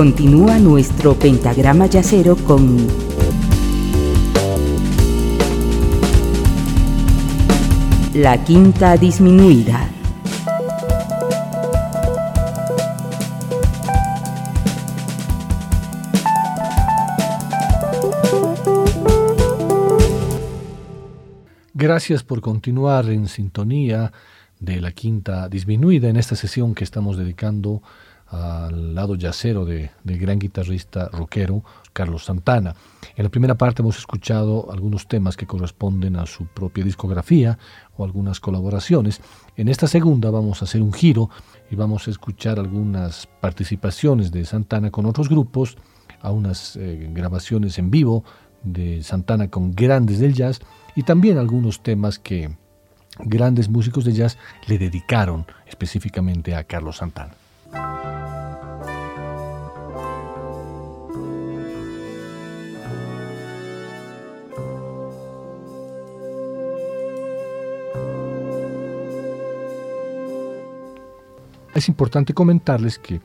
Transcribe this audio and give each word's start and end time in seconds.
Continúa 0.00 0.58
nuestro 0.58 1.12
pentagrama 1.14 1.84
yacero 1.84 2.34
con 2.34 2.86
la 8.14 8.42
quinta 8.42 8.96
disminuida. 8.96 9.90
Gracias 21.74 22.22
por 22.22 22.40
continuar 22.40 23.10
en 23.10 23.28
sintonía 23.28 24.14
de 24.60 24.80
la 24.80 24.92
quinta 24.92 25.50
disminuida 25.50 26.08
en 26.08 26.16
esta 26.16 26.36
sesión 26.36 26.74
que 26.74 26.84
estamos 26.84 27.18
dedicando 27.18 27.82
al 28.30 28.94
lado 28.94 29.16
yacero 29.16 29.64
de, 29.64 29.90
del 30.04 30.18
gran 30.18 30.38
guitarrista 30.38 31.08
rockero 31.08 31.64
Carlos 31.92 32.24
Santana. 32.24 32.74
En 33.16 33.24
la 33.24 33.30
primera 33.30 33.56
parte 33.56 33.82
hemos 33.82 33.98
escuchado 33.98 34.70
algunos 34.72 35.08
temas 35.08 35.36
que 35.36 35.46
corresponden 35.46 36.16
a 36.16 36.26
su 36.26 36.46
propia 36.46 36.84
discografía 36.84 37.58
o 37.96 38.04
algunas 38.04 38.38
colaboraciones. 38.38 39.20
En 39.56 39.68
esta 39.68 39.88
segunda 39.88 40.30
vamos 40.30 40.62
a 40.62 40.64
hacer 40.64 40.80
un 40.80 40.92
giro 40.92 41.28
y 41.70 41.76
vamos 41.76 42.06
a 42.06 42.10
escuchar 42.10 42.58
algunas 42.58 43.26
participaciones 43.40 44.30
de 44.30 44.44
Santana 44.44 44.90
con 44.90 45.06
otros 45.06 45.28
grupos, 45.28 45.76
a 46.22 46.30
unas 46.32 46.76
eh, 46.76 47.08
grabaciones 47.12 47.78
en 47.78 47.90
vivo 47.90 48.24
de 48.62 49.02
Santana 49.02 49.48
con 49.48 49.72
grandes 49.72 50.18
del 50.18 50.34
jazz 50.34 50.60
y 50.94 51.02
también 51.02 51.38
algunos 51.38 51.82
temas 51.82 52.18
que 52.18 52.50
grandes 53.18 53.68
músicos 53.68 54.04
de 54.04 54.12
jazz 54.12 54.38
le 54.66 54.78
dedicaron 54.78 55.46
específicamente 55.66 56.54
a 56.54 56.64
Carlos 56.64 56.98
Santana. 56.98 57.39
Es 71.74 71.88
importante 71.88 72.34
comentarles 72.34 72.98
que 72.98 73.22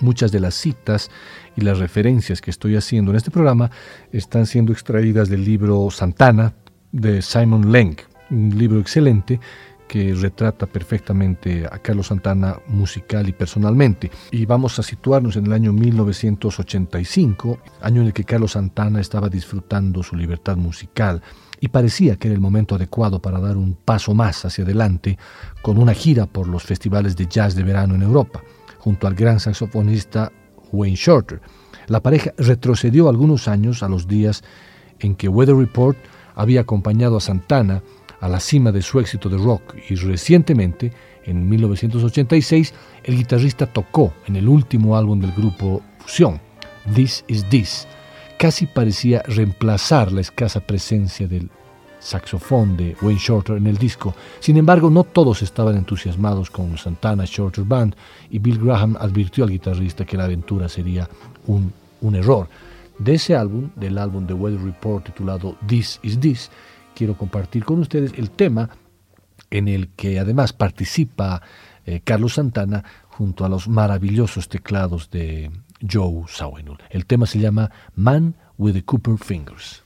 muchas 0.00 0.32
de 0.32 0.40
las 0.40 0.54
citas 0.54 1.10
y 1.56 1.60
las 1.60 1.78
referencias 1.78 2.40
que 2.40 2.50
estoy 2.50 2.74
haciendo 2.74 3.10
en 3.10 3.18
este 3.18 3.30
programa 3.30 3.70
están 4.12 4.46
siendo 4.46 4.72
extraídas 4.72 5.28
del 5.28 5.44
libro 5.44 5.90
Santana 5.90 6.54
de 6.90 7.20
Simon 7.20 7.70
Lenk, 7.70 8.00
un 8.30 8.56
libro 8.56 8.80
excelente 8.80 9.40
que 9.88 10.14
retrata 10.14 10.66
perfectamente 10.66 11.66
a 11.66 11.78
Carlos 11.78 12.08
Santana 12.08 12.60
musical 12.68 13.28
y 13.28 13.32
personalmente. 13.32 14.10
Y 14.30 14.44
vamos 14.46 14.78
a 14.78 14.82
situarnos 14.82 15.36
en 15.36 15.46
el 15.46 15.52
año 15.52 15.72
1985, 15.72 17.58
año 17.80 18.02
en 18.02 18.08
el 18.08 18.12
que 18.12 18.24
Carlos 18.24 18.52
Santana 18.52 19.00
estaba 19.00 19.28
disfrutando 19.28 20.02
su 20.02 20.14
libertad 20.14 20.56
musical 20.56 21.22
y 21.60 21.68
parecía 21.68 22.16
que 22.16 22.28
era 22.28 22.34
el 22.34 22.40
momento 22.40 22.74
adecuado 22.74 23.20
para 23.20 23.40
dar 23.40 23.56
un 23.56 23.74
paso 23.74 24.14
más 24.14 24.44
hacia 24.44 24.64
adelante 24.64 25.18
con 25.62 25.78
una 25.78 25.94
gira 25.94 26.26
por 26.26 26.46
los 26.46 26.62
festivales 26.62 27.16
de 27.16 27.26
jazz 27.26 27.54
de 27.54 27.64
verano 27.64 27.94
en 27.94 28.02
Europa, 28.02 28.42
junto 28.78 29.06
al 29.06 29.14
gran 29.14 29.40
saxofonista 29.40 30.30
Wayne 30.70 30.96
Shorter. 30.96 31.40
La 31.86 32.00
pareja 32.00 32.32
retrocedió 32.36 33.08
algunos 33.08 33.48
años 33.48 33.82
a 33.82 33.88
los 33.88 34.06
días 34.06 34.44
en 35.00 35.16
que 35.16 35.28
Weather 35.28 35.56
Report 35.56 35.96
había 36.34 36.60
acompañado 36.60 37.16
a 37.16 37.20
Santana 37.20 37.82
a 38.20 38.28
la 38.28 38.40
cima 38.40 38.72
de 38.72 38.82
su 38.82 39.00
éxito 39.00 39.28
de 39.28 39.38
rock 39.38 39.74
y 39.88 39.94
recientemente, 39.94 40.92
en 41.24 41.48
1986, 41.48 42.74
el 43.04 43.16
guitarrista 43.16 43.66
tocó 43.66 44.12
en 44.26 44.36
el 44.36 44.48
último 44.48 44.96
álbum 44.96 45.20
del 45.20 45.32
grupo 45.32 45.82
Fusión, 45.98 46.40
This 46.94 47.24
Is 47.28 47.44
This. 47.48 47.86
Casi 48.38 48.66
parecía 48.66 49.22
reemplazar 49.26 50.12
la 50.12 50.20
escasa 50.20 50.60
presencia 50.60 51.26
del 51.26 51.50
saxofón 52.00 52.76
de 52.76 52.96
Wayne 53.02 53.20
Shorter 53.20 53.56
en 53.56 53.66
el 53.66 53.76
disco. 53.76 54.14
Sin 54.40 54.56
embargo, 54.56 54.90
no 54.90 55.04
todos 55.04 55.42
estaban 55.42 55.76
entusiasmados 55.76 56.50
con 56.50 56.78
Santana 56.78 57.24
Shorter 57.26 57.64
Band 57.64 57.94
y 58.30 58.38
Bill 58.38 58.58
Graham 58.58 58.96
advirtió 58.98 59.44
al 59.44 59.50
guitarrista 59.50 60.04
que 60.04 60.16
la 60.16 60.24
aventura 60.24 60.68
sería 60.68 61.08
un, 61.46 61.72
error. 62.14 62.48
De 62.98 63.14
ese 63.14 63.36
álbum, 63.36 63.70
del 63.76 63.98
álbum 63.98 64.26
de 64.26 64.34
Weather 64.34 64.60
Report 64.60 65.04
titulado 65.04 65.56
This 65.66 66.00
Is 66.02 66.18
This, 66.18 66.50
quiero 66.98 67.16
compartir 67.16 67.64
con 67.64 67.78
ustedes 67.78 68.12
el 68.16 68.28
tema 68.32 68.70
en 69.50 69.68
el 69.68 69.88
que 69.90 70.18
además 70.18 70.52
participa 70.52 71.42
eh, 71.86 72.00
Carlos 72.02 72.34
Santana 72.34 72.82
junto 73.06 73.44
a 73.44 73.48
los 73.48 73.68
maravillosos 73.68 74.48
teclados 74.48 75.08
de 75.08 75.52
Joe 75.88 76.24
Zawinul. 76.26 76.78
El 76.90 77.06
tema 77.06 77.26
se 77.26 77.38
llama 77.38 77.70
Man 77.94 78.34
with 78.58 78.72
the 78.72 78.82
Cooper 78.82 79.16
Fingers. 79.16 79.84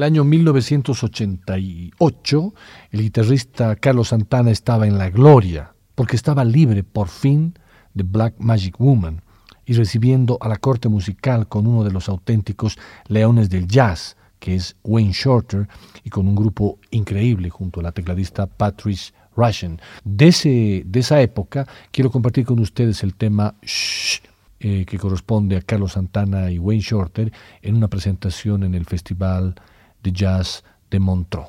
El 0.00 0.04
año 0.04 0.24
1988, 0.24 2.54
el 2.90 3.02
guitarrista 3.02 3.76
Carlos 3.76 4.08
Santana 4.08 4.50
estaba 4.50 4.86
en 4.86 4.96
la 4.96 5.10
gloria, 5.10 5.74
porque 5.94 6.16
estaba 6.16 6.42
libre 6.42 6.82
por 6.82 7.08
fin 7.08 7.52
de 7.92 8.04
Black 8.04 8.36
Magic 8.38 8.78
Woman 8.78 9.20
y 9.66 9.74
recibiendo 9.74 10.38
a 10.40 10.48
la 10.48 10.56
corte 10.56 10.88
musical 10.88 11.48
con 11.48 11.66
uno 11.66 11.84
de 11.84 11.90
los 11.90 12.08
auténticos 12.08 12.78
leones 13.08 13.50
del 13.50 13.66
jazz, 13.66 14.16
que 14.38 14.54
es 14.54 14.74
Wayne 14.84 15.12
Shorter, 15.12 15.68
y 16.02 16.08
con 16.08 16.26
un 16.26 16.34
grupo 16.34 16.78
increíble 16.90 17.50
junto 17.50 17.80
a 17.80 17.82
la 17.82 17.92
tecladista 17.92 18.46
Patrice 18.46 19.12
Russian. 19.36 19.82
De, 20.02 20.28
ese, 20.28 20.82
de 20.86 21.00
esa 21.00 21.20
época 21.20 21.66
quiero 21.90 22.10
compartir 22.10 22.46
con 22.46 22.58
ustedes 22.58 23.02
el 23.02 23.16
tema 23.16 23.54
Shh, 23.60 24.22
eh, 24.60 24.86
que 24.86 24.98
corresponde 24.98 25.58
a 25.58 25.60
Carlos 25.60 25.92
Santana 25.92 26.50
y 26.50 26.58
Wayne 26.58 26.80
Shorter 26.80 27.30
en 27.60 27.76
una 27.76 27.88
presentación 27.88 28.62
en 28.62 28.74
el 28.74 28.86
Festival 28.86 29.56
de 30.04 30.10
Jazz 30.14 30.62
de 30.90 30.98
Montreux. 30.98 31.46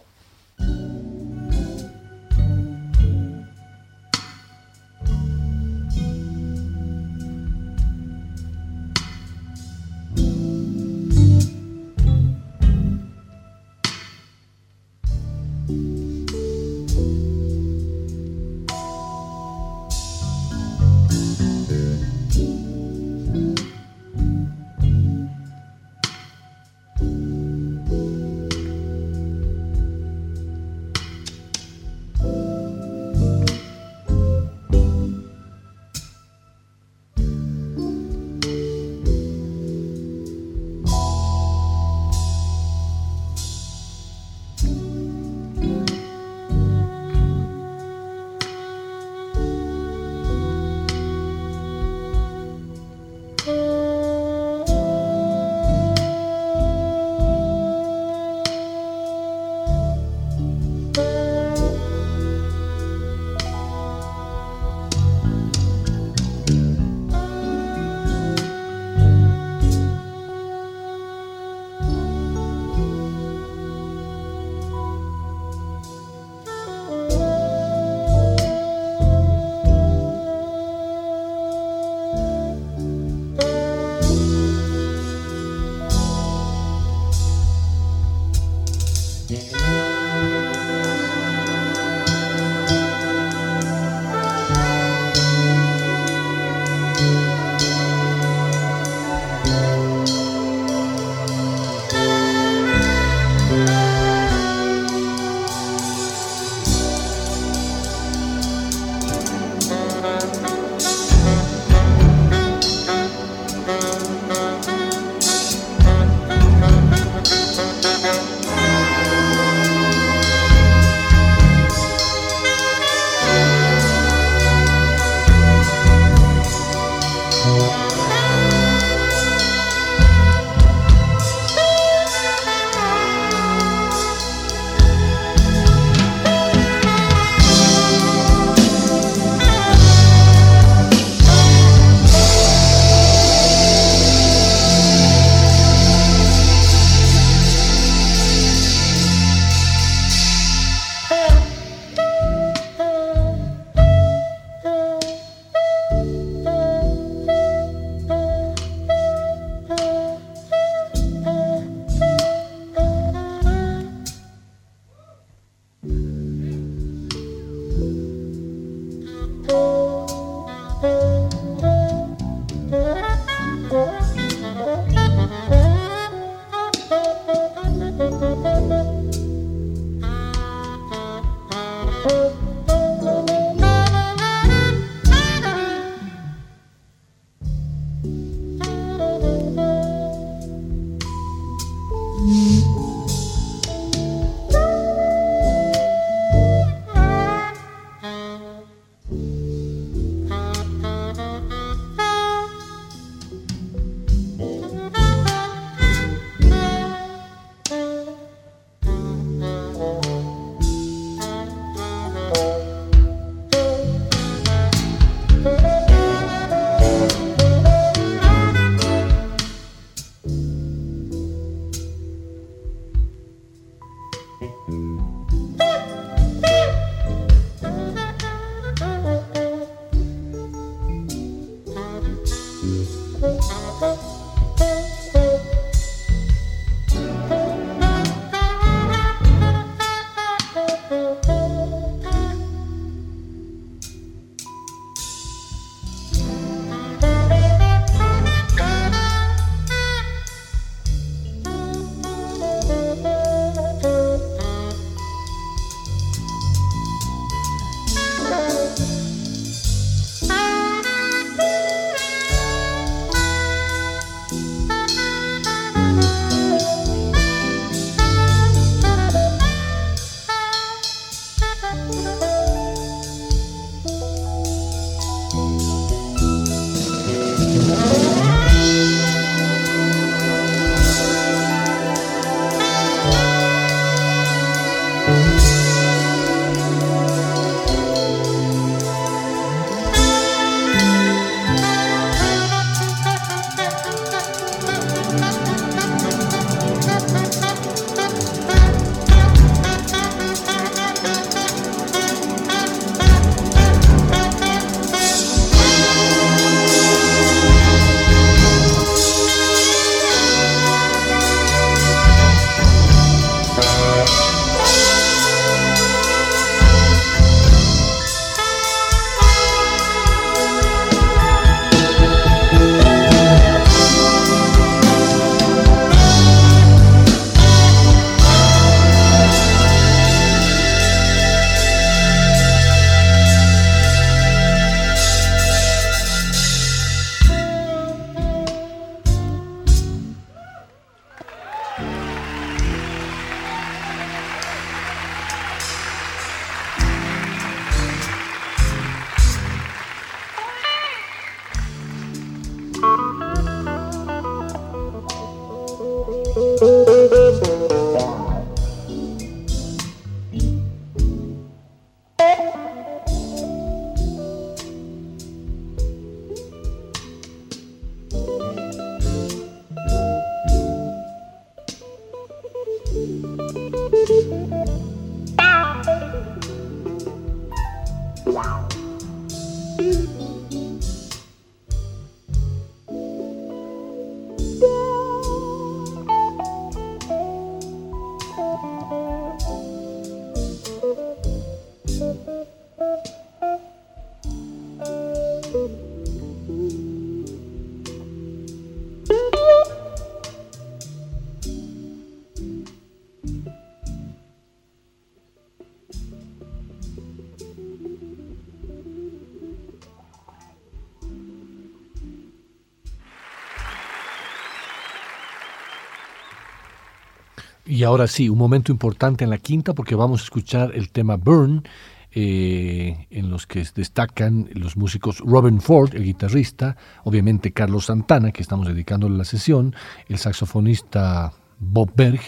Y 417.82 417.84
ahora 417.84 418.06
sí, 418.06 418.30
un 418.30 418.38
momento 418.38 418.72
importante 418.72 419.24
en 419.24 419.32
la 419.32 419.40
quinta 419.40 419.74
porque 419.74 419.96
vamos 419.96 420.22
a 420.22 420.24
escuchar 420.26 420.72
el 420.76 420.92
tema 420.92 421.16
Burn, 421.16 421.64
eh, 422.12 423.08
en 423.10 423.32
los 423.32 423.48
que 423.48 423.66
destacan 423.74 424.48
los 424.54 424.78
músicos 424.78 425.18
Robin 425.18 425.60
Ford, 425.60 425.96
el 425.96 426.04
guitarrista, 426.04 426.78
obviamente 427.06 427.54
Carlos 427.54 427.86
Santana, 427.86 428.32
que 428.32 428.44
estamos 428.44 428.68
dedicándole 428.68 429.18
la 429.18 429.24
sesión, 429.24 429.76
el 430.10 430.20
saxofonista 430.20 431.34
Bob 431.58 431.92
Berg 431.96 432.22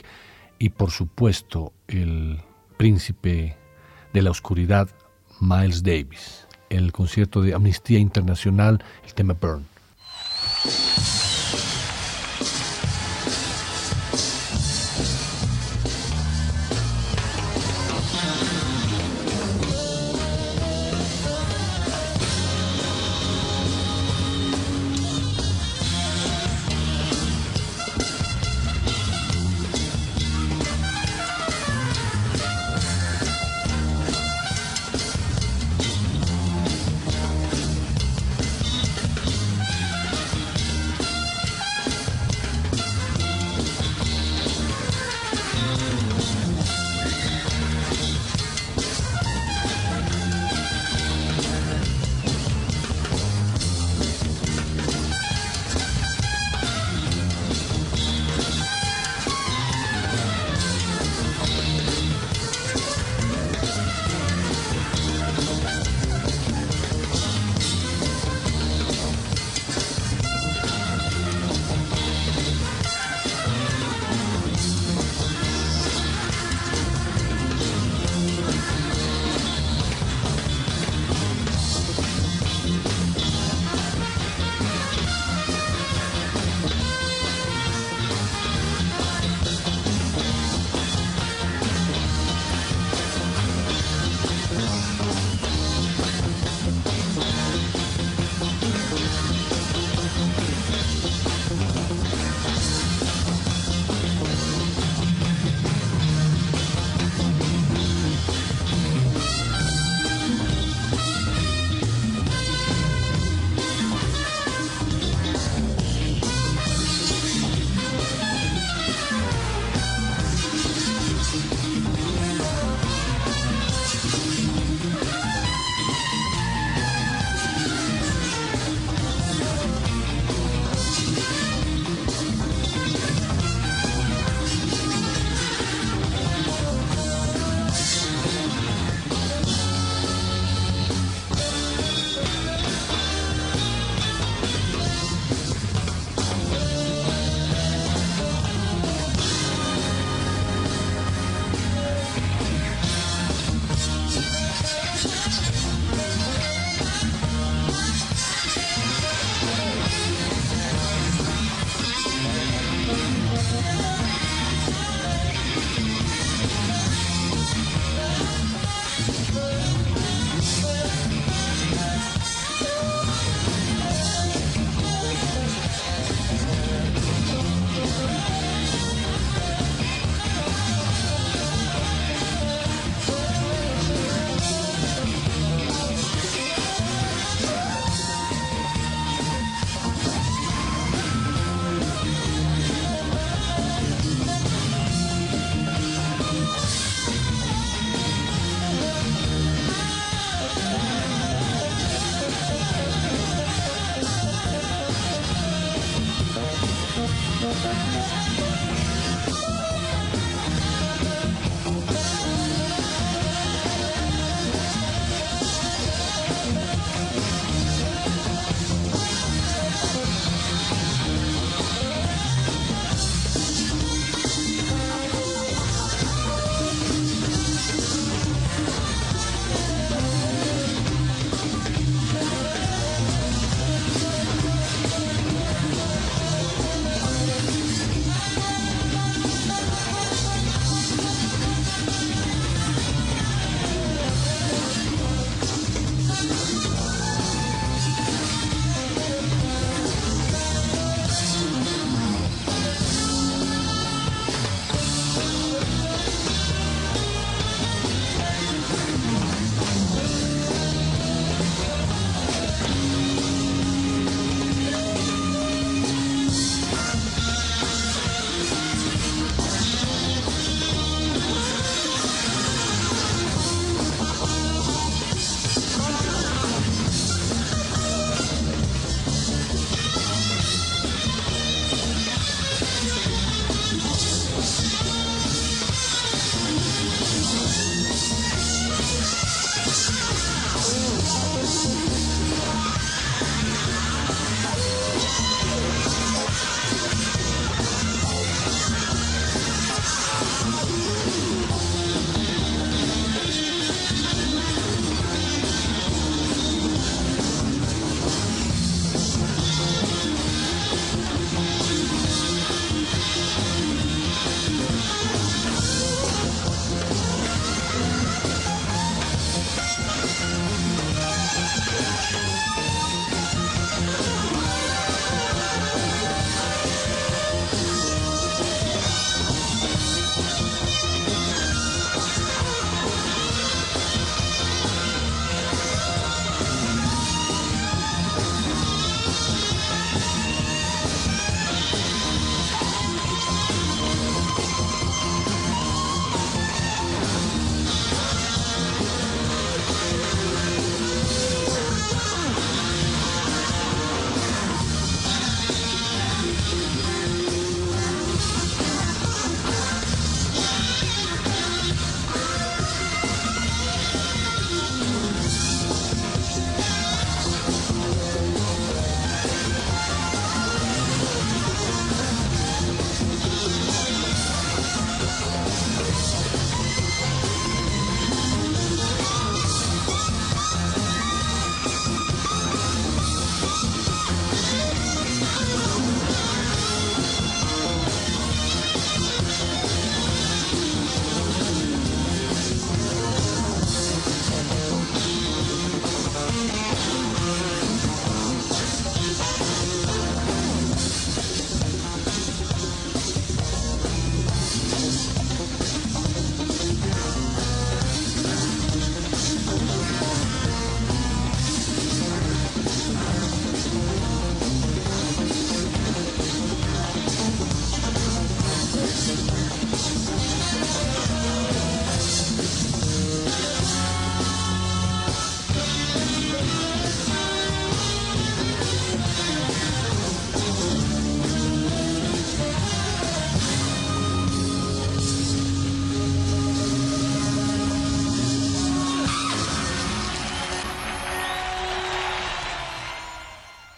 y 0.57 0.69
por 0.69 0.89
supuesto 0.89 1.71
el 1.87 2.41
príncipe 2.77 3.55
de 4.11 4.21
la 4.23 4.31
oscuridad 4.31 4.89
Miles 5.39 5.83
Davis. 5.83 6.47
El 6.71 6.91
concierto 6.91 7.43
de 7.43 7.53
Amnistía 7.53 7.99
Internacional, 7.99 8.83
el 9.05 9.13
tema 9.13 9.35
Burn. 9.39 9.67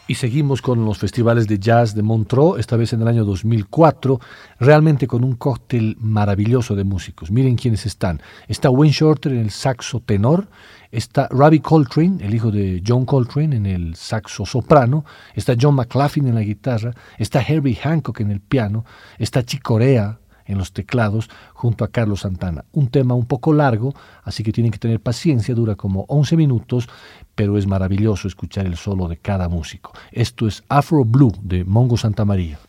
Y 0.08 0.15
seguimos 0.15 0.62
con 0.62 0.86
los 0.86 1.00
festivales 1.00 1.48
de 1.48 1.58
jazz 1.58 1.96
de 1.96 2.04
Montreux, 2.04 2.60
esta 2.60 2.76
vez 2.76 2.94
en 2.94 3.02
el 3.02 3.08
año 3.08 3.26
2004, 3.26 4.20
realmente 4.60 5.08
con 5.08 5.24
un 5.24 5.36
cóctel 5.36 5.98
maravilloso 6.00 6.76
de 6.76 6.84
músicos. 6.84 7.32
Miren 7.32 7.56
quiénes 7.56 7.88
están. 7.88 8.22
Está 8.48 8.70
Wayne 8.70 8.94
Shorter 8.94 9.32
en 9.32 9.39
el 9.39 9.50
saxo 9.50 10.02
tenor, 10.02 10.48
está 10.91 11.28
Ravi 11.32 11.60
Coltrane, 11.60 12.24
el 12.24 12.36
hijo 12.36 12.52
de 12.52 12.84
John 12.86 13.06
Coltrane, 13.06 13.56
en 13.56 13.65
el 13.65 13.96
saxo 13.96 14.46
soprano, 14.46 15.06
está 15.34 15.56
John 15.60 15.74
McLaughlin 15.74 16.28
en 16.28 16.36
la 16.36 16.41
guitarra, 16.41 16.94
está 17.18 17.41
Herbie 17.41 17.74
Hancock 17.76 18.20
en 18.20 18.30
el 18.30 18.41
piano, 18.41 18.86
está 19.18 19.44
Chicorea 19.44 20.20
en 20.46 20.58
los 20.58 20.72
teclados 20.74 21.30
junto 21.54 21.84
a 21.84 21.90
Carlos 21.90 22.22
Santana. 22.22 22.66
Un 22.72 22.88
tema 22.88 23.16
un 23.16 23.26
poco 23.26 23.54
largo, 23.54 23.94
así 24.24 24.44
que 24.44 24.52
tienen 24.52 24.72
que 24.72 24.80
tener 24.80 25.00
paciencia, 25.00 25.56
dura 25.56 25.76
como 25.76 26.06
11 26.08 26.38
minutos, 26.38 26.88
pero 27.36 27.58
es 27.58 27.68
maravilloso 27.68 28.28
escuchar 28.28 28.66
el 28.66 28.78
solo 28.78 29.08
de 29.08 29.18
cada 29.18 29.50
músico. 29.50 29.92
Esto 30.12 30.48
es 30.48 30.64
Afro 30.70 31.04
Blue 31.04 31.34
de 31.42 31.64
Mongo 31.64 31.98
Santa 31.98 32.26
María. 32.26 32.60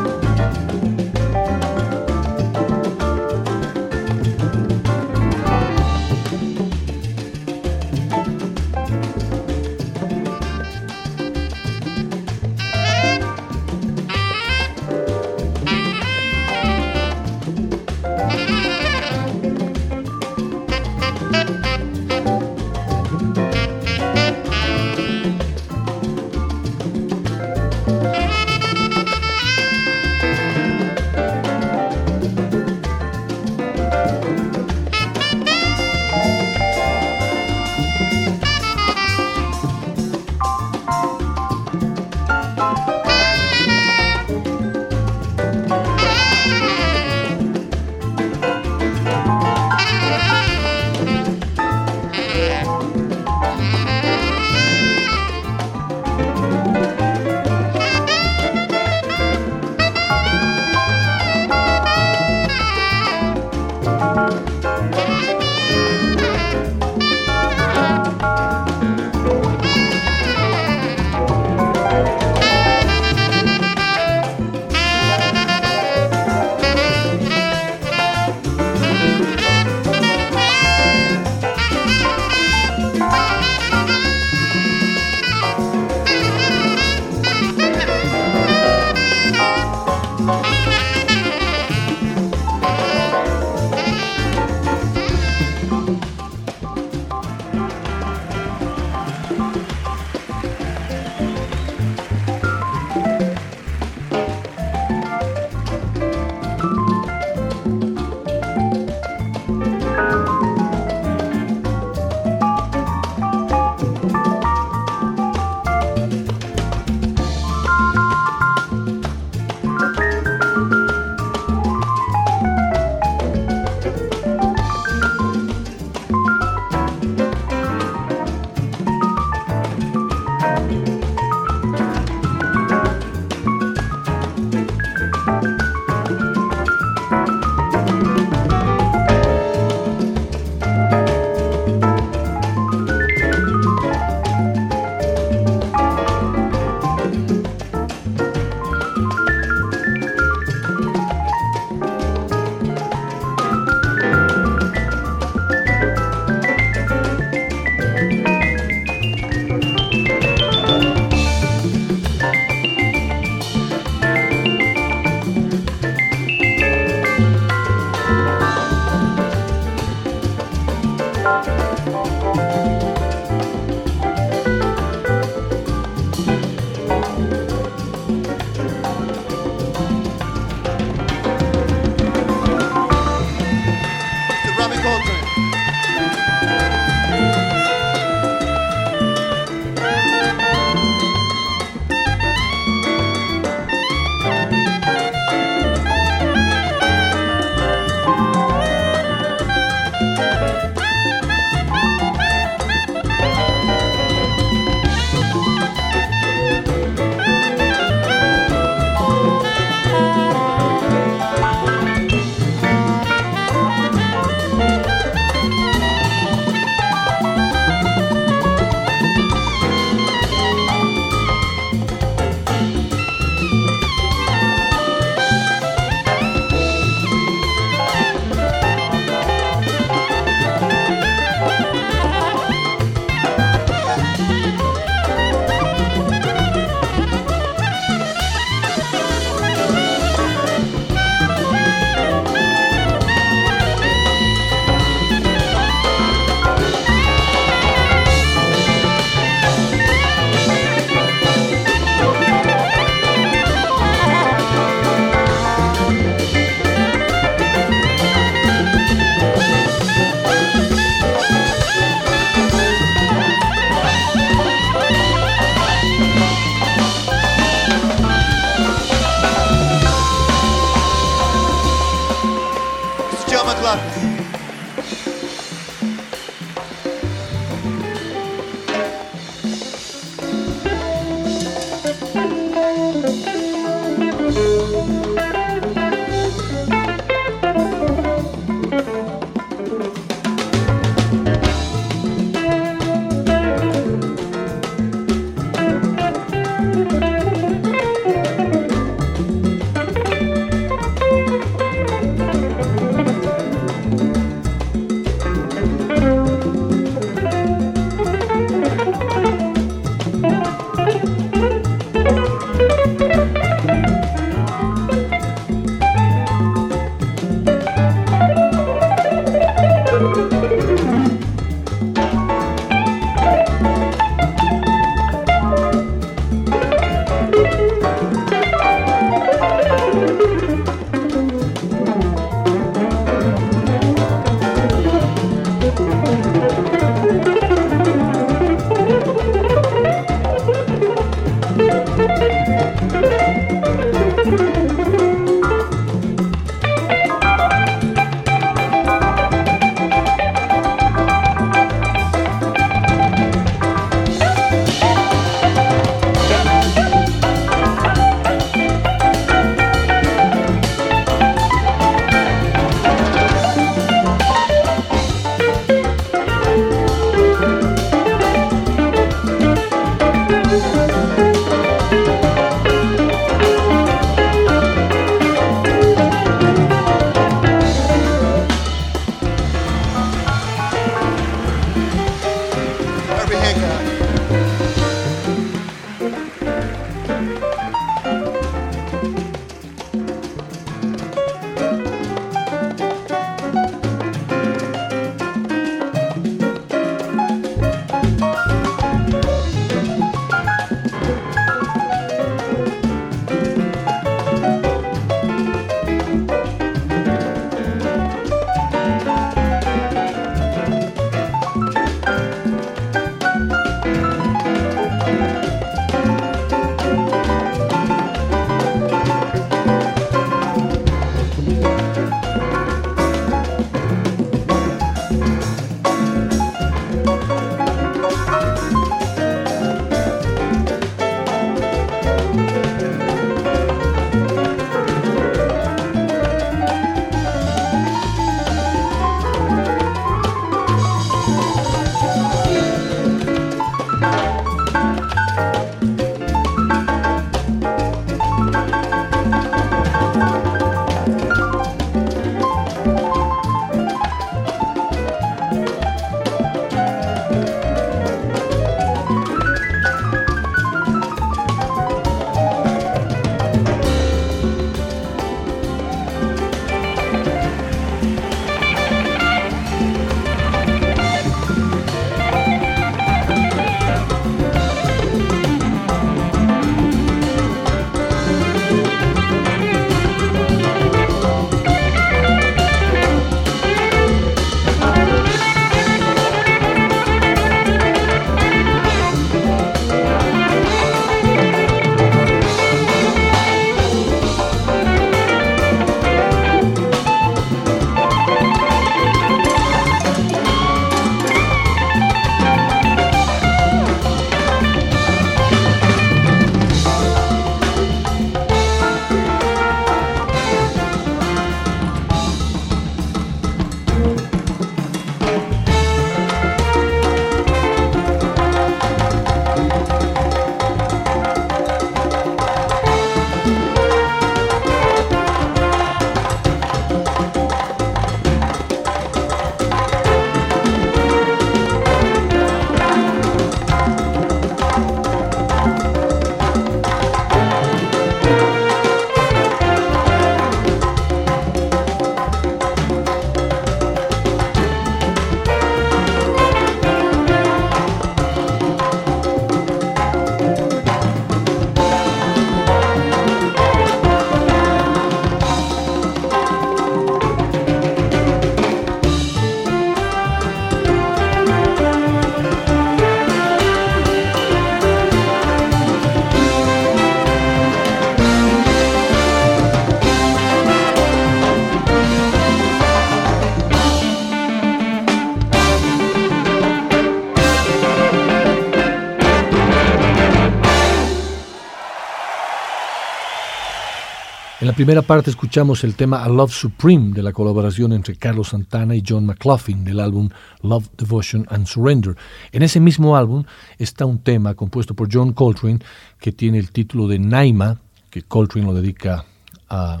Primera 584.78 585.02
parte 585.02 585.28
escuchamos 585.28 585.82
el 585.82 585.96
tema 585.96 586.22
A 586.22 586.28
Love 586.28 586.52
Supreme 586.52 587.12
de 587.12 587.20
la 587.20 587.32
colaboración 587.32 587.92
entre 587.92 588.14
Carlos 588.14 588.50
Santana 588.50 588.94
y 588.94 589.02
John 589.04 589.26
McLaughlin 589.26 589.82
del 589.82 589.98
álbum 589.98 590.28
Love, 590.62 590.88
Devotion 590.96 591.44
and 591.50 591.66
Surrender. 591.66 592.14
En 592.52 592.62
ese 592.62 592.78
mismo 592.78 593.16
álbum 593.16 593.42
está 593.76 594.06
un 594.06 594.20
tema 594.20 594.54
compuesto 594.54 594.94
por 594.94 595.08
John 595.12 595.32
Coltrane 595.32 595.80
que 596.20 596.30
tiene 596.30 596.58
el 596.58 596.70
título 596.70 597.08
de 597.08 597.18
Naima, 597.18 597.80
que 598.08 598.22
Coltrane 598.22 598.68
lo 598.68 598.72
dedica 598.72 599.24
a 599.68 600.00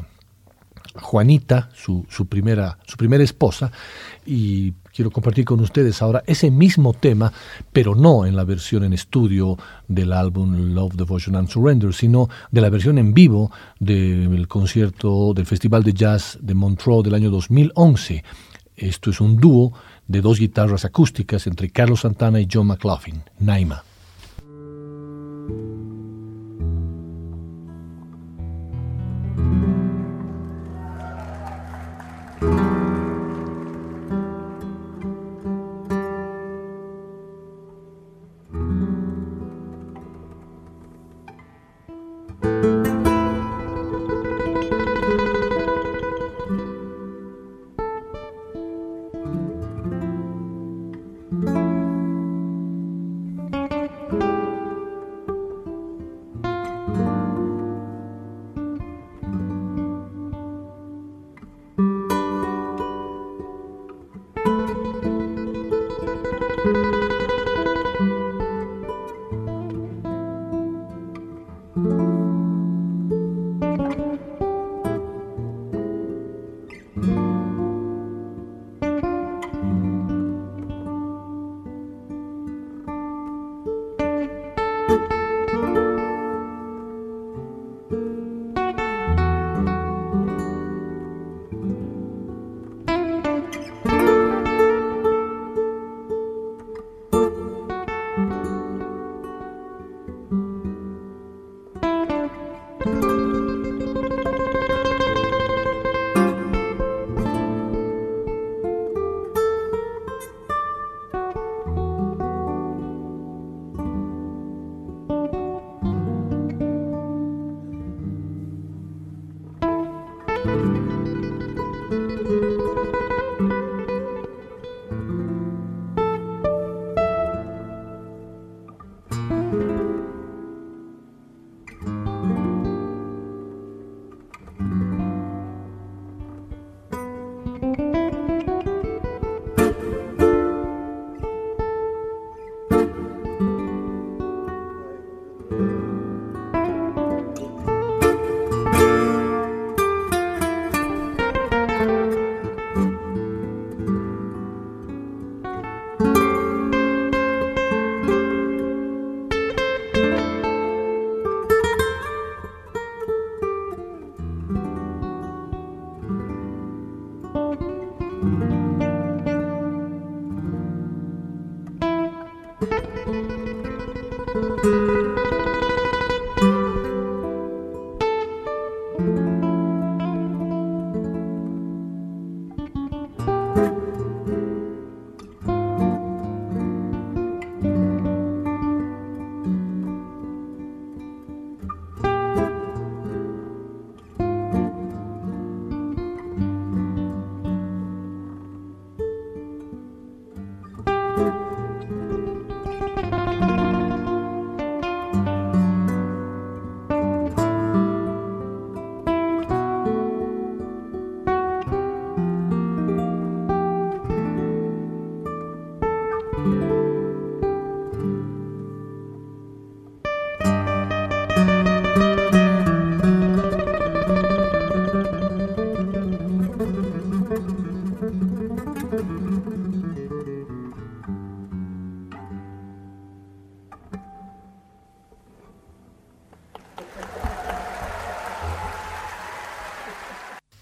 Juanita, 0.94 1.70
su, 1.74 2.06
su, 2.08 2.28
primera, 2.28 2.78
su 2.86 2.96
primera 2.96 3.24
esposa, 3.24 3.72
y 4.24 4.74
quiero 4.98 5.12
compartir 5.12 5.44
con 5.44 5.60
ustedes 5.60 6.02
ahora 6.02 6.24
ese 6.26 6.50
mismo 6.50 6.92
tema, 6.92 7.32
pero 7.72 7.94
no 7.94 8.26
en 8.26 8.34
la 8.34 8.42
versión 8.42 8.82
en 8.82 8.92
estudio 8.92 9.56
del 9.86 10.12
álbum 10.12 10.74
Love, 10.74 10.96
Devotion 10.96 11.36
and 11.36 11.48
Surrender, 11.48 11.94
sino 11.94 12.28
de 12.50 12.60
la 12.60 12.68
versión 12.68 12.98
en 12.98 13.14
vivo 13.14 13.52
del 13.78 14.48
concierto 14.48 15.34
del 15.34 15.46
Festival 15.46 15.84
de 15.84 15.92
Jazz 15.92 16.36
de 16.42 16.54
Montreux 16.54 17.04
del 17.04 17.14
año 17.14 17.30
2011. 17.30 18.24
Esto 18.74 19.10
es 19.10 19.20
un 19.20 19.36
dúo 19.36 19.72
de 20.08 20.20
dos 20.20 20.40
guitarras 20.40 20.84
acústicas 20.84 21.46
entre 21.46 21.70
Carlos 21.70 22.00
Santana 22.00 22.40
y 22.40 22.48
John 22.52 22.66
McLaughlin, 22.66 23.22
Naima. 23.38 23.84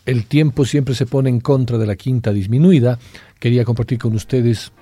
El 0.06 0.26
tiempo 0.26 0.64
siempre 0.64 0.94
se 0.94 1.06
pone 1.06 1.28
en 1.28 1.40
contra 1.40 1.78
de 1.78 1.86
la 1.86 1.96
quinta 1.96 2.32
disminuida, 2.32 2.98
quería 3.38 3.64
compartir 3.64 3.98
con 3.98 4.14
ustedes 4.14 4.72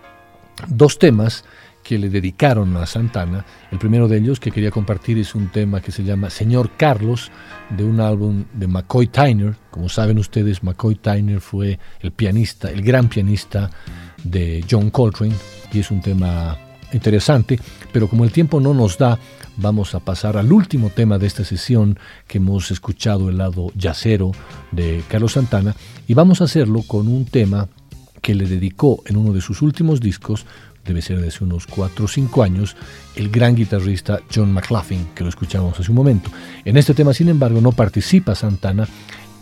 dos 0.69 0.99
temas 0.99 1.45
que 1.83 1.99
le 1.99 2.09
dedicaron 2.09 2.77
a 2.77 2.87
Santana. 2.87 3.45
El 3.71 3.79
primero 3.79 4.09
de 4.09 4.17
ellos 4.17 4.41
que 4.41 4.51
quería 4.51 4.71
compartir 4.71 5.19
es 5.19 5.35
un 5.35 5.49
tema 5.49 5.81
que 5.81 5.93
se 5.93 6.03
llama 6.03 6.31
Señor 6.31 6.71
Carlos, 6.77 7.31
de 7.69 7.85
un 7.85 8.01
álbum 8.01 8.45
de 8.55 8.67
McCoy 8.67 9.09
Tyner. 9.09 9.55
Como 9.71 9.89
saben 9.89 10.19
ustedes, 10.19 10.63
McCoy 10.63 10.97
Tyner 10.97 11.41
fue 11.41 11.79
el 12.01 12.13
pianista, 12.13 12.71
el 12.71 12.83
gran 12.83 13.09
pianista 13.09 13.71
de 14.23 14.65
John 14.69 14.91
Coltrane, 14.91 15.35
y 15.73 15.81
es 15.81 15.91
un 15.91 16.01
tema 16.01 16.57
interesante, 16.93 17.59
pero 17.93 18.09
como 18.09 18.25
el 18.25 18.31
tiempo 18.31 18.61
no 18.61 18.73
nos 18.73 18.97
da, 18.97 19.19
vamos 19.57 19.95
a 19.95 20.01
pasar 20.01 20.37
al 20.37 20.53
último 20.53 20.91
tema 20.91 21.19
de 21.19 21.27
esta 21.27 21.45
sesión 21.45 21.99
que 22.27 22.39
hemos 22.39 22.71
escuchado 22.71 23.29
el 23.29 23.39
lado 23.39 23.73
yacero 23.75 24.33
de 24.73 25.03
Carlos 25.09 25.33
Santana 25.33 25.75
y 26.07 26.15
vamos 26.15 26.41
a 26.41 26.45
hacerlo 26.45 26.83
con 26.87 27.09
un 27.09 27.25
tema 27.25 27.69
que 28.21 28.35
le 28.35 28.47
dedicó 28.47 29.03
en 29.07 29.17
uno 29.17 29.33
de 29.33 29.41
sus 29.41 29.63
últimos 29.63 30.01
discos 30.01 30.47
debe 30.85 31.03
ser 31.03 31.21
de 31.21 31.29
hace 31.29 31.45
unos 31.45 31.67
4 31.67 32.05
o 32.05 32.09
5 32.09 32.43
años, 32.43 32.77
el 33.17 33.31
gran 33.31 33.55
guitarrista 33.55 34.21
John 34.33 34.53
McLaughlin, 34.53 35.07
que 35.15 35.23
lo 35.23 35.31
escuchamos 35.31 35.79
hace 35.79 35.91
un 35.91 35.97
momento. 35.97 36.31
En 36.65 36.77
este 36.77 36.95
tema, 36.95 37.15
sin 37.15 37.29
embargo, 37.29 37.61
no 37.61 37.73
participa 37.73 38.35
Santana 38.35 38.87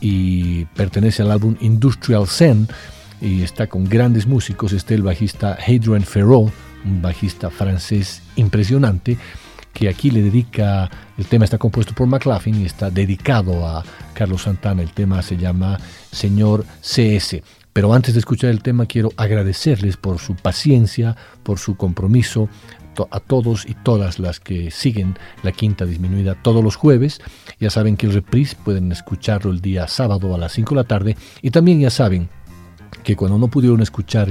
y 0.00 0.64
pertenece 0.66 1.22
al 1.22 1.30
álbum 1.30 1.56
Industrial 1.60 2.26
Zen 2.26 2.68
y 3.20 3.42
está 3.42 3.66
con 3.66 3.84
grandes 3.84 4.26
músicos. 4.26 4.72
Está 4.72 4.94
el 4.94 5.02
bajista 5.02 5.56
Hadrian 5.60 6.02
Ferro, 6.02 6.50
un 6.84 7.02
bajista 7.02 7.50
francés 7.50 8.22
impresionante, 8.36 9.18
que 9.72 9.88
aquí 9.88 10.10
le 10.10 10.22
dedica, 10.22 10.90
el 11.16 11.26
tema 11.26 11.44
está 11.44 11.58
compuesto 11.58 11.94
por 11.94 12.06
McLaughlin 12.06 12.60
y 12.60 12.64
está 12.64 12.90
dedicado 12.90 13.66
a 13.66 13.84
Carlos 14.14 14.42
Santana. 14.42 14.82
El 14.82 14.92
tema 14.92 15.22
se 15.22 15.36
llama 15.36 15.78
Señor 16.10 16.64
CS. 16.80 17.42
Pero 17.72 17.94
antes 17.94 18.14
de 18.14 18.20
escuchar 18.20 18.50
el 18.50 18.62
tema 18.62 18.86
quiero 18.86 19.12
agradecerles 19.16 19.96
por 19.96 20.18
su 20.18 20.34
paciencia, 20.36 21.16
por 21.42 21.58
su 21.58 21.76
compromiso, 21.76 22.48
a 23.10 23.20
todos 23.20 23.64
y 23.66 23.74
todas 23.74 24.18
las 24.18 24.40
que 24.40 24.70
siguen 24.70 25.16
la 25.42 25.52
quinta 25.52 25.86
disminuida 25.86 26.34
todos 26.34 26.62
los 26.62 26.76
jueves. 26.76 27.20
Ya 27.58 27.70
saben 27.70 27.96
que 27.96 28.06
el 28.06 28.12
reprise 28.12 28.56
pueden 28.62 28.92
escucharlo 28.92 29.50
el 29.50 29.60
día 29.60 29.88
sábado 29.88 30.34
a 30.34 30.38
las 30.38 30.52
5 30.52 30.74
de 30.74 30.80
la 30.80 30.84
tarde 30.86 31.16
y 31.40 31.50
también 31.50 31.80
ya 31.80 31.90
saben 31.90 32.28
que 33.02 33.16
cuando 33.16 33.38
no 33.38 33.48
pudieron 33.48 33.80
escuchar 33.80 34.30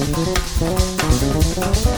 Thank 0.00 1.86
you. 1.86 1.97